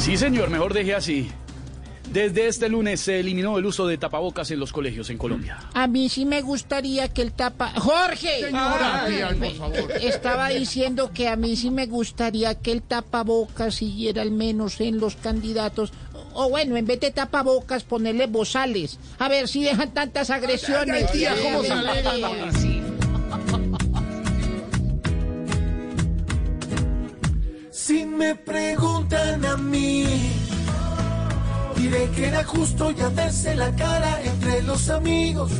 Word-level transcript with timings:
Sí, 0.00 0.16
señor, 0.16 0.48
mejor 0.48 0.72
deje 0.72 0.94
así. 0.94 1.30
Desde 2.10 2.48
este 2.48 2.70
lunes 2.70 3.00
se 3.00 3.20
eliminó 3.20 3.58
el 3.58 3.66
uso 3.66 3.86
de 3.86 3.98
tapabocas 3.98 4.50
en 4.50 4.58
los 4.58 4.72
colegios 4.72 5.10
en 5.10 5.18
Colombia. 5.18 5.58
A 5.74 5.86
mí 5.86 6.08
sí 6.08 6.24
me 6.24 6.40
gustaría 6.40 7.08
que 7.08 7.20
el 7.20 7.32
tapa... 7.32 7.72
¡Jorge! 7.76 8.40
Señora, 8.40 9.04
Ay, 9.04 9.14
tía, 9.14 9.28
por 9.38 9.54
favor. 9.54 9.92
Estaba 10.00 10.48
diciendo 10.48 11.12
que 11.12 11.28
a 11.28 11.36
mí 11.36 11.54
sí 11.54 11.70
me 11.70 11.86
gustaría 11.86 12.54
que 12.54 12.72
el 12.72 12.82
tapabocas 12.82 13.74
siguiera 13.76 14.22
al 14.22 14.30
menos 14.32 14.80
en 14.80 14.98
los 14.98 15.16
candidatos. 15.16 15.92
O 16.32 16.48
bueno, 16.48 16.76
en 16.76 16.86
vez 16.86 16.98
de 16.98 17.10
tapabocas, 17.10 17.84
ponerle 17.84 18.26
bozales. 18.26 18.98
A 19.18 19.28
ver 19.28 19.48
si 19.48 19.62
dejan 19.62 19.92
tantas 19.92 20.30
agresiones. 20.30 21.08
ay, 21.08 21.12
tía, 21.12 21.34
¿cómo 21.42 21.62
se 21.62 21.72
alegan? 21.72 22.90
Si 27.70 28.04
me 28.06 28.34
a 29.16 29.56
mí, 29.56 30.04
diré 31.76 32.08
que 32.10 32.28
era 32.28 32.44
justo 32.44 32.90
ya 32.92 33.08
verse 33.08 33.54
la 33.54 33.74
cara 33.74 34.20
entre 34.22 34.62
los 34.62 34.88
amigos. 34.88 35.50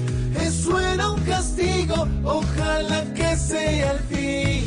Eso 0.40 0.78
era 0.78 1.10
un 1.10 1.20
castigo, 1.22 2.06
ojalá 2.24 3.04
que 3.14 3.36
sea 3.36 3.92
el 3.92 3.98
fin. 4.00 4.64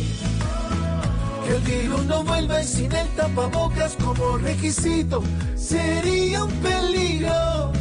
Que 1.45 1.55
el 1.55 1.61
virus 1.61 2.05
no 2.05 2.23
vuelva 2.23 2.61
y 2.61 2.65
sin 2.65 2.91
el 2.91 3.07
tapabocas 3.09 3.95
como 4.03 4.37
requisito 4.37 5.23
sería 5.55 6.43
un 6.43 6.51
peligro. 6.51 7.71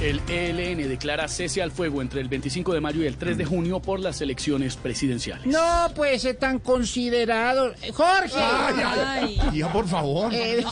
El 0.00 0.20
ELN 0.28 0.88
declara 0.88 1.26
cese 1.26 1.62
al 1.62 1.70
fuego 1.70 2.02
entre 2.02 2.20
el 2.20 2.28
25 2.28 2.74
de 2.74 2.80
mayo 2.82 3.02
y 3.02 3.06
el 3.06 3.16
3 3.16 3.38
de 3.38 3.46
junio 3.46 3.80
por 3.80 3.98
las 3.98 4.20
elecciones 4.20 4.76
presidenciales. 4.76 5.46
No 5.46 5.88
puede 5.94 6.18
ser 6.18 6.36
tan 6.36 6.58
considerado. 6.58 7.72
¡Jorge! 7.94 8.34
Ay, 8.36 8.74
ay, 8.84 9.40
tía, 9.52 9.72
por 9.72 9.88
favor. 9.88 10.32
Eh, 10.34 10.62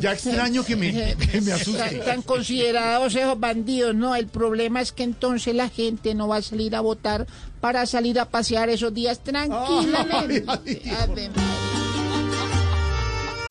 Ya 0.00 0.12
extraño 0.12 0.62
que 0.62 0.76
me, 0.76 0.92
que 0.92 1.40
me 1.40 1.50
tan, 1.52 1.60
asuste. 1.60 1.96
tan 2.04 2.20
considerados 2.20 3.14
esos 3.14 3.40
bandidos, 3.40 3.94
no, 3.94 4.14
el 4.14 4.26
problema 4.26 4.82
es 4.82 4.92
que 4.92 5.04
entonces 5.04 5.54
la 5.54 5.70
gente 5.70 6.14
no 6.14 6.28
va 6.28 6.36
a 6.36 6.42
salir 6.42 6.76
a 6.76 6.80
votar 6.82 7.26
para 7.62 7.86
salir 7.86 8.20
a 8.20 8.26
pasear 8.26 8.68
esos 8.68 8.92
días 8.92 9.20
tranquilamente. 9.20 10.44
Ay. 10.46 10.82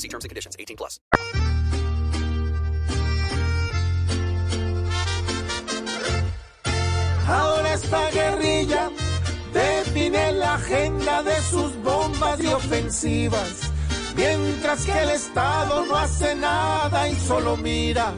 See 0.00 0.08
terms 0.08 0.24
and 0.24 0.30
conditions. 0.30 0.56
18 0.58 0.76
plus. 0.76 0.98
Ahora 7.28 7.74
esta 7.74 8.10
guerrilla 8.10 8.90
define 9.52 10.32
la 10.32 10.54
agenda 10.54 11.22
de 11.22 11.38
sus 11.42 11.76
bombas 11.82 12.40
y 12.42 12.46
ofensivas, 12.46 13.70
mientras 14.16 14.86
que 14.86 14.98
el 15.02 15.10
Estado 15.10 15.84
no 15.84 15.96
hace 15.96 16.34
nada 16.34 17.06
y 17.08 17.14
solo 17.16 17.56
mira 17.58 18.14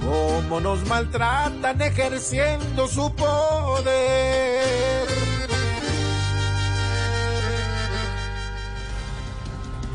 cómo 0.00 0.60
nos 0.60 0.86
maltratan 0.86 1.82
ejerciendo 1.82 2.86
su 2.86 3.12
poder. 3.16 4.27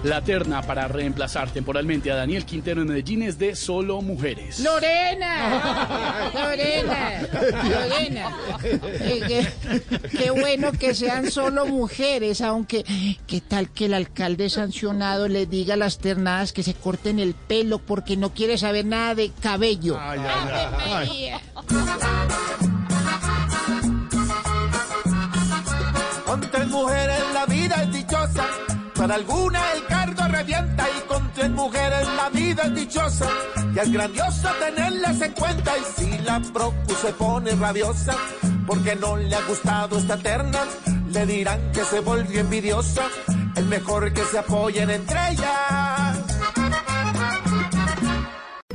La 0.04 0.22
terna 0.22 0.62
para 0.62 0.88
reemplazar 0.90 1.50
temporalmente 1.52 2.12
a 2.12 2.16
Daniel 2.16 2.46
Quintero 2.46 2.82
en 2.82 2.90
Medellín 2.90 3.24
es 3.24 3.40
de 3.40 3.56
solo 3.56 4.02
mujeres. 4.02 4.60
Lorena, 4.60 6.30
Lorena, 6.34 7.22
Lorena. 7.64 8.38
Eh, 8.64 9.22
qué, 9.28 10.10
qué 10.10 10.32
bueno 10.32 10.74
que 10.74 10.94
sean 10.94 11.32
solo 11.32 11.66
mujeres, 11.66 12.42
aunque 12.42 12.84
qué 13.28 13.40
tal 13.40 13.70
que 13.70 13.86
el 13.86 13.94
alcalde 13.94 14.50
sancionado 14.50 15.30
le 15.30 15.46
diga 15.46 15.76
a 15.76 15.78
las 15.78 16.00
ternadas 16.00 16.52
que 16.52 16.64
se 16.64 16.74
corten 16.74 17.20
el 17.20 17.34
pelo 17.34 17.80
porque 17.80 18.18
no 18.18 18.34
quiere 18.34 18.58
saber 18.58 18.86
nada 18.86 19.16
de 19.16 19.32
cabello. 19.42 19.98
Ay, 20.00 20.20
ay, 20.20 21.30
ay. 21.32 22.63
Para 29.04 29.16
alguna 29.16 29.60
el 29.74 29.86
cargo 29.86 30.24
revienta 30.30 30.86
y 30.98 31.08
con 31.10 31.30
tres 31.34 31.50
mujeres 31.50 32.08
la 32.16 32.30
vida 32.30 32.64
es 32.64 32.74
dichosa. 32.74 33.28
Y 33.76 33.80
es 33.80 33.92
grandioso 33.92 34.48
tenerlas 34.66 35.20
en 35.20 35.34
cuenta 35.34 35.72
y 35.78 36.02
si 36.02 36.18
la 36.20 36.40
procu 36.40 36.94
se 37.02 37.12
pone 37.12 37.52
rabiosa, 37.52 38.16
porque 38.66 38.96
no 38.96 39.18
le 39.18 39.36
ha 39.36 39.42
gustado 39.42 39.98
esta 39.98 40.16
terna, 40.16 40.60
le 41.10 41.26
dirán 41.26 41.60
que 41.74 41.84
se 41.84 42.00
volvió 42.00 42.40
envidiosa, 42.40 43.04
es 43.58 43.66
mejor 43.66 44.14
que 44.14 44.24
se 44.24 44.38
apoyen 44.38 44.90
entre 44.90 45.32
ellas. 45.32 46.03